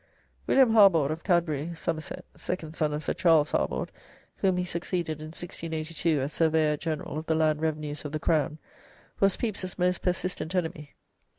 [0.47, 1.73] William Harbord, of Cadbury, co.
[1.75, 3.91] Somerset, second son of Sir Charles Harbord,
[4.37, 6.75] whom he succeeded in 1682 as Surveyor.
[6.75, 8.57] General of the Land Revenues of the Crown,
[9.19, 10.95] was Pepys's most persistent enemy.